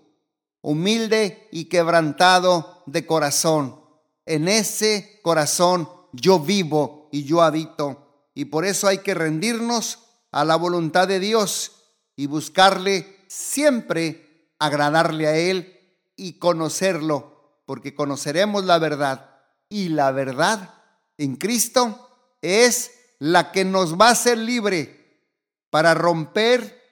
humilde 0.65 1.47
y 1.51 1.65
quebrantado 1.65 2.81
de 2.87 3.05
corazón. 3.05 3.79
En 4.25 4.47
ese 4.47 5.19
corazón 5.21 5.87
yo 6.11 6.39
vivo 6.39 7.07
y 7.11 7.23
yo 7.23 7.43
habito. 7.43 8.29
Y 8.33 8.45
por 8.45 8.65
eso 8.65 8.87
hay 8.87 8.97
que 8.97 9.13
rendirnos 9.13 9.99
a 10.35 10.43
la 10.43 10.57
voluntad 10.57 11.07
de 11.07 11.21
Dios 11.21 11.71
y 12.17 12.27
buscarle 12.27 13.23
siempre 13.27 14.51
agradarle 14.59 15.27
a 15.27 15.37
Él 15.37 15.79
y 16.17 16.39
conocerlo, 16.39 17.61
porque 17.65 17.95
conoceremos 17.95 18.65
la 18.65 18.77
verdad. 18.77 19.29
Y 19.69 19.87
la 19.87 20.11
verdad 20.11 20.73
en 21.17 21.37
Cristo 21.37 22.09
es 22.41 22.91
la 23.19 23.53
que 23.53 23.63
nos 23.63 23.95
va 23.97 24.09
a 24.09 24.11
hacer 24.11 24.37
libre 24.37 25.31
para 25.69 25.93
romper 25.93 26.83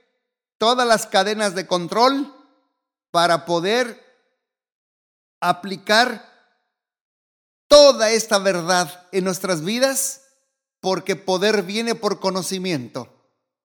todas 0.57 0.87
las 0.87 1.05
cadenas 1.05 1.53
de 1.53 1.67
control 1.67 2.33
para 3.11 3.43
poder 3.43 4.01
aplicar 5.41 6.31
toda 7.67 8.09
esta 8.11 8.39
verdad 8.39 9.09
en 9.11 9.25
nuestras 9.25 9.65
vidas, 9.65 10.21
porque 10.79 11.17
poder 11.17 11.63
viene 11.63 11.93
por 11.93 12.21
conocimiento. 12.21 13.12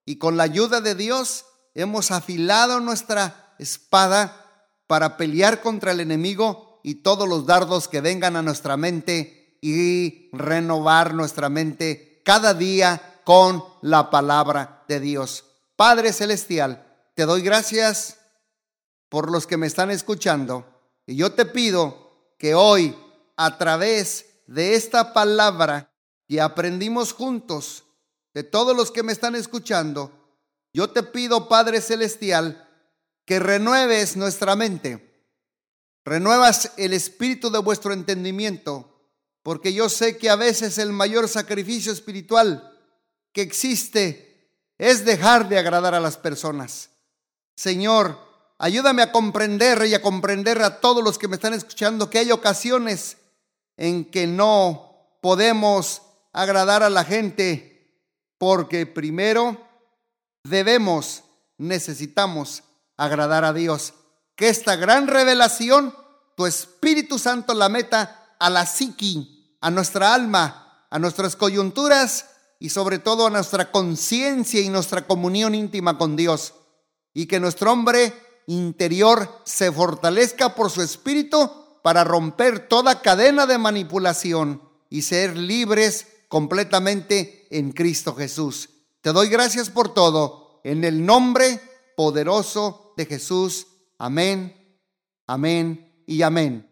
Y 0.08 0.16
con 0.16 0.38
la 0.38 0.44
ayuda 0.44 0.80
de 0.80 0.94
Dios 0.94 1.44
hemos 1.74 2.12
afilado 2.12 2.80
nuestra 2.80 3.54
espada 3.58 4.72
para 4.86 5.18
pelear 5.18 5.60
contra 5.60 5.92
el 5.92 6.00
enemigo 6.00 6.80
y 6.82 7.02
todos 7.02 7.28
los 7.28 7.44
dardos 7.44 7.88
que 7.88 8.00
vengan 8.00 8.34
a 8.34 8.40
nuestra 8.40 8.78
mente 8.78 9.58
y 9.60 10.30
renovar 10.32 11.12
nuestra 11.12 11.50
mente 11.50 12.22
cada 12.24 12.54
día 12.54 13.20
con 13.22 13.62
la 13.82 14.08
palabra 14.10 14.82
de 14.88 14.98
Dios. 14.98 15.44
Padre 15.76 16.14
Celestial, 16.14 16.86
te 17.14 17.26
doy 17.26 17.42
gracias 17.42 18.16
por 19.10 19.30
los 19.30 19.46
que 19.46 19.58
me 19.58 19.66
están 19.66 19.90
escuchando. 19.90 20.64
Y 21.04 21.16
yo 21.16 21.32
te 21.32 21.44
pido 21.44 22.32
que 22.38 22.54
hoy, 22.54 22.96
a 23.36 23.58
través 23.58 24.24
de 24.46 24.74
esta 24.74 25.12
palabra 25.12 25.92
que 26.26 26.40
aprendimos 26.40 27.12
juntos, 27.12 27.84
de 28.38 28.44
todos 28.44 28.76
los 28.76 28.92
que 28.92 29.02
me 29.02 29.10
están 29.10 29.34
escuchando, 29.34 30.12
yo 30.72 30.90
te 30.90 31.02
pido, 31.02 31.48
Padre 31.48 31.80
Celestial, 31.80 32.68
que 33.24 33.40
renueves 33.40 34.16
nuestra 34.16 34.54
mente, 34.54 35.26
renuevas 36.04 36.70
el 36.76 36.92
espíritu 36.92 37.50
de 37.50 37.58
vuestro 37.58 37.92
entendimiento, 37.92 39.10
porque 39.42 39.72
yo 39.72 39.88
sé 39.88 40.18
que 40.18 40.30
a 40.30 40.36
veces 40.36 40.78
el 40.78 40.92
mayor 40.92 41.28
sacrificio 41.28 41.90
espiritual 41.90 42.78
que 43.32 43.42
existe 43.42 44.54
es 44.78 45.04
dejar 45.04 45.48
de 45.48 45.58
agradar 45.58 45.96
a 45.96 46.00
las 46.00 46.16
personas. 46.16 46.90
Señor, 47.56 48.28
Ayúdame 48.60 49.02
a 49.02 49.12
comprender 49.12 49.84
y 49.86 49.94
a 49.94 50.02
comprender 50.02 50.62
a 50.62 50.80
todos 50.80 51.02
los 51.02 51.16
que 51.16 51.28
me 51.28 51.36
están 51.36 51.54
escuchando 51.54 52.10
que 52.10 52.18
hay 52.18 52.32
ocasiones 52.32 53.16
en 53.76 54.04
que 54.04 54.26
no 54.26 55.16
podemos 55.20 56.02
agradar 56.32 56.82
a 56.82 56.90
la 56.90 57.04
gente 57.04 57.67
porque 58.38 58.86
primero 58.86 59.56
debemos, 60.44 61.24
necesitamos 61.58 62.62
agradar 62.96 63.44
a 63.44 63.52
Dios. 63.52 63.94
Que 64.36 64.48
esta 64.48 64.76
gran 64.76 65.08
revelación, 65.08 65.94
tu 66.36 66.46
Espíritu 66.46 67.18
Santo 67.18 67.54
la 67.54 67.68
meta 67.68 68.34
a 68.38 68.48
la 68.48 68.64
psiqui, 68.64 69.56
a 69.60 69.70
nuestra 69.70 70.14
alma, 70.14 70.86
a 70.90 70.98
nuestras 70.98 71.36
coyunturas 71.36 72.26
y 72.60 72.70
sobre 72.70 72.98
todo 72.98 73.26
a 73.26 73.30
nuestra 73.30 73.70
conciencia 73.70 74.60
y 74.60 74.68
nuestra 74.68 75.06
comunión 75.06 75.54
íntima 75.54 75.98
con 75.98 76.16
Dios. 76.16 76.54
Y 77.12 77.26
que 77.26 77.40
nuestro 77.40 77.72
hombre 77.72 78.14
interior 78.46 79.40
se 79.44 79.72
fortalezca 79.72 80.54
por 80.54 80.70
su 80.70 80.82
espíritu 80.82 81.50
para 81.82 82.04
romper 82.04 82.68
toda 82.68 83.02
cadena 83.02 83.46
de 83.46 83.58
manipulación 83.58 84.62
y 84.88 85.02
ser 85.02 85.36
libres 85.36 86.06
completamente 86.28 87.48
en 87.50 87.72
Cristo 87.72 88.14
Jesús. 88.14 88.70
Te 89.00 89.12
doy 89.12 89.28
gracias 89.28 89.70
por 89.70 89.94
todo, 89.94 90.60
en 90.64 90.84
el 90.84 91.04
nombre 91.04 91.60
poderoso 91.96 92.92
de 92.96 93.06
Jesús. 93.06 93.66
Amén, 93.98 94.80
amén 95.26 96.04
y 96.06 96.22
amén. 96.22 96.67